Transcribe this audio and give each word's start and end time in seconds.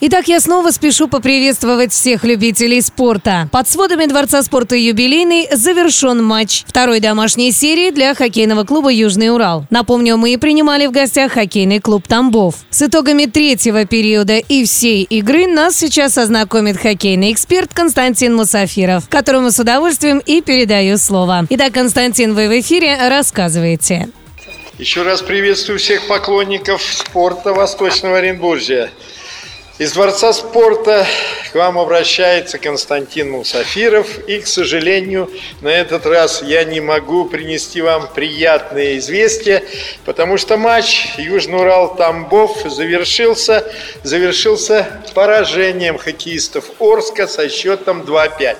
Итак, 0.00 0.28
я 0.28 0.38
снова 0.38 0.70
спешу 0.70 1.08
поприветствовать 1.08 1.92
всех 1.92 2.22
любителей 2.22 2.80
спорта. 2.82 3.48
Под 3.50 3.66
сводами 3.66 4.06
Дворца 4.06 4.44
спорта 4.44 4.76
«Юбилейный» 4.76 5.48
завершен 5.50 6.22
матч 6.22 6.62
второй 6.68 7.00
домашней 7.00 7.50
серии 7.50 7.90
для 7.90 8.14
хоккейного 8.14 8.62
клуба 8.62 8.90
«Южный 8.90 9.34
Урал». 9.34 9.66
Напомню, 9.70 10.16
мы 10.16 10.38
принимали 10.38 10.86
в 10.86 10.92
гостях 10.92 11.32
хоккейный 11.32 11.80
клуб 11.80 12.06
«Тамбов». 12.06 12.54
С 12.70 12.82
итогами 12.82 13.24
третьего 13.24 13.86
периода 13.86 14.36
и 14.36 14.64
всей 14.66 15.02
игры 15.02 15.48
нас 15.48 15.76
сейчас 15.76 16.16
ознакомит 16.16 16.76
хоккейный 16.76 17.32
эксперт 17.32 17.74
Константин 17.74 18.36
Мусафиров, 18.36 19.08
которому 19.08 19.50
с 19.50 19.58
удовольствием 19.58 20.22
и 20.24 20.42
передаю 20.42 20.96
слово. 20.98 21.44
Итак, 21.50 21.72
Константин, 21.72 22.34
вы 22.34 22.46
в 22.46 22.60
эфире, 22.60 23.08
рассказывайте. 23.08 24.10
Еще 24.78 25.02
раз 25.02 25.22
приветствую 25.22 25.80
всех 25.80 26.06
поклонников 26.06 26.82
спорта 26.82 27.52
Восточного 27.52 28.18
Оренбуржья. 28.18 28.90
Из 29.78 29.92
Дворца 29.92 30.32
спорта 30.32 31.06
к 31.52 31.54
вам 31.54 31.78
обращается 31.78 32.58
Константин 32.58 33.30
Мусафиров. 33.30 34.08
И, 34.26 34.40
к 34.40 34.48
сожалению, 34.48 35.30
на 35.60 35.68
этот 35.68 36.04
раз 36.04 36.42
я 36.42 36.64
не 36.64 36.80
могу 36.80 37.26
принести 37.26 37.80
вам 37.80 38.08
приятные 38.12 38.98
известия, 38.98 39.62
потому 40.04 40.36
что 40.36 40.56
матч 40.56 41.06
Южный 41.16 41.60
Урал-Тамбов 41.60 42.68
завершился, 42.68 43.72
завершился 44.02 44.84
поражением 45.14 45.96
хоккеистов 45.96 46.64
Орска 46.80 47.28
со 47.28 47.48
счетом 47.48 48.00
2-5. 48.02 48.56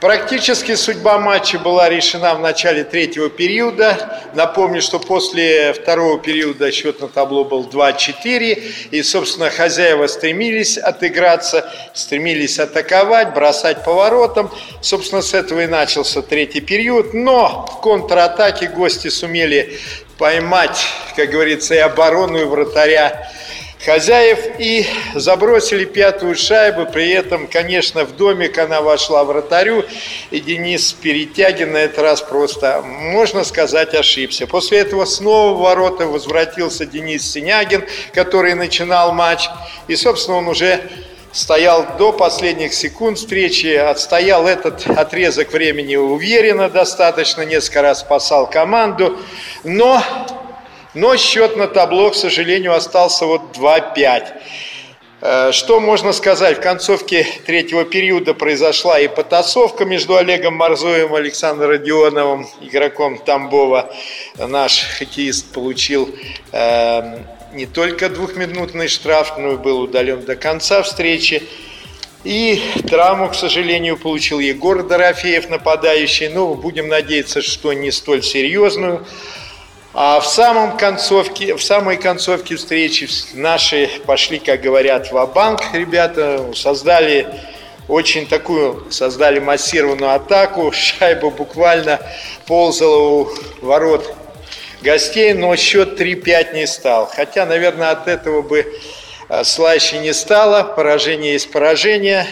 Практически 0.00 0.76
судьба 0.76 1.18
матча 1.18 1.58
была 1.58 1.90
решена 1.90 2.34
в 2.34 2.40
начале 2.40 2.84
третьего 2.84 3.28
периода. 3.28 4.18
Напомню, 4.32 4.80
что 4.80 4.98
после 4.98 5.74
второго 5.74 6.18
периода 6.18 6.72
счет 6.72 7.02
на 7.02 7.08
табло 7.08 7.44
был 7.44 7.68
2-4. 7.68 8.62
И, 8.92 9.02
собственно, 9.02 9.50
хозяева 9.50 10.06
стремились 10.06 10.78
отыграться, 10.78 11.70
стремились 11.92 12.58
атаковать, 12.58 13.34
бросать 13.34 13.84
поворотом. 13.84 14.50
Собственно, 14.80 15.20
с 15.20 15.34
этого 15.34 15.64
и 15.64 15.66
начался 15.66 16.22
третий 16.22 16.62
период. 16.62 17.12
Но 17.12 17.66
в 17.66 17.82
контратаке 17.82 18.68
гости 18.68 19.08
сумели 19.08 19.78
поймать, 20.16 20.80
как 21.14 21.28
говорится, 21.28 21.74
и 21.74 21.78
оборону, 21.78 22.40
и 22.40 22.44
вратаря 22.44 23.30
хозяев 23.84 24.38
и 24.58 24.86
забросили 25.14 25.84
пятую 25.84 26.36
шайбу. 26.36 26.86
При 26.86 27.10
этом, 27.10 27.46
конечно, 27.46 28.04
в 28.04 28.16
домик 28.16 28.58
она 28.58 28.80
вошла 28.80 29.24
вратарю, 29.24 29.84
и 30.30 30.40
Денис 30.40 30.92
Перетягин 30.92 31.72
на 31.72 31.78
этот 31.78 31.98
раз 31.98 32.20
просто, 32.20 32.82
можно 32.82 33.44
сказать, 33.44 33.94
ошибся. 33.94 34.46
После 34.46 34.78
этого 34.78 35.04
снова 35.04 35.54
в 35.56 35.60
ворота 35.60 36.06
возвратился 36.06 36.86
Денис 36.86 37.30
Синягин, 37.30 37.84
который 38.12 38.54
начинал 38.54 39.12
матч, 39.12 39.48
и, 39.88 39.96
собственно, 39.96 40.38
он 40.38 40.48
уже 40.48 40.80
стоял 41.32 41.86
до 41.96 42.12
последних 42.12 42.74
секунд 42.74 43.18
встречи, 43.18 43.74
отстоял 43.74 44.48
этот 44.48 44.86
отрезок 44.88 45.52
времени 45.52 45.94
уверенно 45.96 46.68
достаточно, 46.68 47.42
несколько 47.42 47.82
раз 47.82 48.00
спасал 48.00 48.50
команду, 48.50 49.16
но 49.62 50.02
но 50.94 51.16
счет 51.16 51.56
на 51.56 51.66
табло, 51.66 52.10
к 52.10 52.14
сожалению, 52.14 52.74
остался 52.74 53.26
вот 53.26 53.56
2-5. 53.56 54.26
Э, 55.22 55.52
что 55.52 55.80
можно 55.80 56.12
сказать? 56.12 56.58
В 56.58 56.60
концовке 56.60 57.26
третьего 57.46 57.84
периода 57.84 58.34
произошла 58.34 58.98
и 58.98 59.06
потасовка 59.06 59.84
между 59.84 60.16
Олегом 60.16 60.54
Марзоем 60.54 61.14
и 61.14 61.18
Александром 61.18 61.70
Родионовым, 61.70 62.46
игроком 62.60 63.18
Тамбова. 63.18 63.94
Наш 64.38 64.84
хоккеист 64.98 65.52
получил 65.52 66.14
э, 66.52 67.18
не 67.52 67.66
только 67.66 68.08
двухминутный 68.08 68.88
штраф, 68.88 69.34
но 69.38 69.52
и 69.52 69.56
был 69.56 69.80
удален 69.80 70.22
до 70.24 70.36
конца 70.36 70.82
встречи. 70.82 71.42
И 72.24 72.62
травму, 72.88 73.28
к 73.28 73.34
сожалению, 73.34 73.96
получил 73.96 74.40
Егор 74.40 74.82
Дорофеев, 74.82 75.48
нападающий. 75.48 76.28
Ну, 76.28 76.54
будем 76.54 76.88
надеяться, 76.88 77.40
что 77.40 77.72
не 77.72 77.90
столь 77.90 78.22
серьезную. 78.22 79.06
А 79.92 80.20
в, 80.20 80.26
самом 80.26 80.76
концовке, 80.76 81.56
в 81.56 81.62
самой 81.62 81.96
концовке 81.96 82.54
встречи 82.54 83.08
наши 83.34 83.90
пошли, 84.06 84.38
как 84.38 84.60
говорят, 84.60 85.10
в 85.10 85.26
банк 85.26 85.60
ребята, 85.72 86.52
создали 86.54 87.26
очень 87.88 88.28
такую, 88.28 88.86
создали 88.90 89.40
массированную 89.40 90.14
атаку, 90.14 90.70
шайба 90.72 91.30
буквально 91.30 92.00
ползала 92.46 92.98
у 92.98 93.30
ворот 93.62 94.14
гостей, 94.80 95.32
но 95.34 95.56
счет 95.56 96.00
3-5 96.00 96.54
не 96.54 96.66
стал. 96.68 97.10
Хотя, 97.12 97.44
наверное, 97.44 97.90
от 97.90 98.06
этого 98.06 98.42
бы 98.42 98.64
э, 99.28 99.44
слаще 99.44 99.98
не 99.98 100.14
стало, 100.14 100.62
поражение 100.62 101.32
есть 101.32 101.50
поражение, 101.50 102.28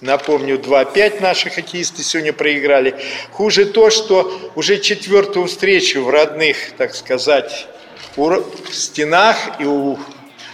Напомню, 0.00 0.58
2-5 0.58 1.20
наши 1.20 1.50
хоккеисты 1.50 2.04
сегодня 2.04 2.32
проиграли. 2.32 2.94
Хуже 3.32 3.66
то, 3.66 3.90
что 3.90 4.52
уже 4.54 4.78
четвертую 4.78 5.46
встречу 5.46 6.04
в 6.04 6.10
родных, 6.10 6.56
так 6.76 6.94
сказать, 6.94 7.66
в 8.14 8.44
стенах 8.70 9.36
и 9.58 9.64
у 9.64 9.98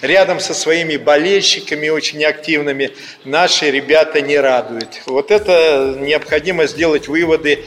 рядом 0.00 0.40
со 0.40 0.54
своими 0.54 0.96
болельщиками 0.96 1.90
очень 1.90 2.24
активными 2.24 2.92
наши 3.24 3.70
ребята 3.70 4.22
не 4.22 4.38
радуют. 4.38 5.02
Вот 5.04 5.30
это 5.30 5.94
необходимо 5.98 6.66
сделать 6.66 7.08
выводы 7.08 7.64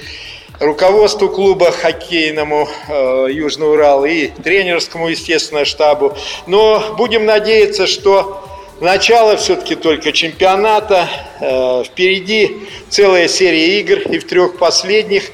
руководству 0.60 1.30
клуба 1.30 1.72
хоккейному 1.72 2.68
э, 2.88 3.28
Южный 3.30 3.70
Урал 3.70 4.04
и 4.06 4.28
тренерскому, 4.28 5.10
естественно, 5.10 5.64
штабу. 5.64 6.18
Но 6.48 6.96
будем 6.98 7.26
надеяться, 7.26 7.86
что 7.86 8.47
Начало 8.80 9.38
все-таки 9.38 9.76
только 9.76 10.12
чемпионата. 10.12 11.10
Э, 11.40 11.84
впереди 11.84 12.58
целая 12.90 13.28
серия 13.28 13.80
игр 13.80 14.00
и 14.02 14.20
в 14.20 14.28
трех 14.28 14.60
последних 14.60 15.32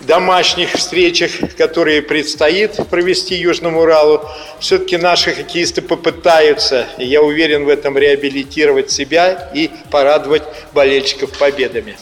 домашних 0.00 0.72
встречах, 0.72 1.30
которые 1.56 2.02
предстоит 2.02 2.76
провести 2.90 3.36
Южному 3.36 3.82
Уралу, 3.82 4.22
все-таки 4.58 4.96
наши 4.96 5.32
хоккеисты 5.32 5.80
попытаются, 5.80 6.88
я 6.98 7.22
уверен 7.22 7.66
в 7.66 7.68
этом, 7.68 7.96
реабилитировать 7.96 8.90
себя 8.90 9.52
и 9.54 9.70
порадовать 9.92 10.42
болельщиков 10.72 11.30
победами. 11.38 11.96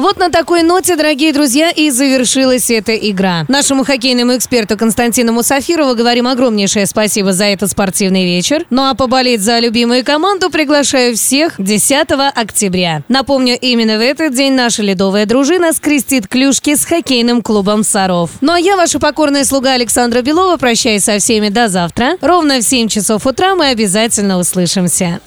Вот 0.00 0.16
на 0.16 0.30
такой 0.30 0.62
ноте, 0.62 0.96
дорогие 0.96 1.30
друзья, 1.30 1.68
и 1.68 1.90
завершилась 1.90 2.70
эта 2.70 2.96
игра. 2.96 3.44
Нашему 3.48 3.84
хоккейному 3.84 4.34
эксперту 4.34 4.78
Константину 4.78 5.34
Мусафирову 5.34 5.94
говорим 5.94 6.26
огромнейшее 6.26 6.86
спасибо 6.86 7.34
за 7.34 7.44
этот 7.44 7.70
спортивный 7.70 8.24
вечер. 8.24 8.64
Ну 8.70 8.88
а 8.88 8.94
поболеть 8.94 9.42
за 9.42 9.58
любимую 9.58 10.02
команду 10.02 10.48
приглашаю 10.48 11.16
всех 11.16 11.56
10 11.58 12.06
октября. 12.34 13.02
Напомню, 13.08 13.58
именно 13.60 13.98
в 13.98 14.00
этот 14.00 14.34
день 14.34 14.54
наша 14.54 14.82
ледовая 14.82 15.26
дружина 15.26 15.74
скрестит 15.74 16.26
клюшки 16.28 16.76
с 16.76 16.86
хоккейным 16.86 17.42
клубом 17.42 17.84
«Саров». 17.84 18.30
Ну 18.40 18.52
а 18.52 18.58
я, 18.58 18.76
ваша 18.76 19.00
покорная 19.00 19.44
слуга 19.44 19.74
Александра 19.74 20.22
Белова, 20.22 20.56
прощаюсь 20.56 21.04
со 21.04 21.18
всеми 21.18 21.50
до 21.50 21.68
завтра. 21.68 22.16
Ровно 22.22 22.60
в 22.60 22.62
7 22.62 22.88
часов 22.88 23.26
утра 23.26 23.54
мы 23.54 23.66
обязательно 23.66 24.38
услышимся. 24.38 25.20